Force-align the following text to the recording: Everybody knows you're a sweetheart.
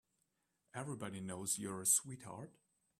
Everybody 0.73 1.21
knows 1.21 1.59
you're 1.59 1.79
a 1.79 1.85
sweetheart. 1.85 2.51